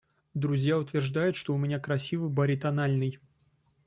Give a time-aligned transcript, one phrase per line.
[0.33, 3.19] Друзья утверждают, что у меня красивый баритональный.